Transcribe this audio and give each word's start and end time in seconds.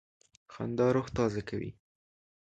خندا 0.53 0.87
روح 0.95 1.07
تازه 1.17 1.41
کوي. 1.49 1.71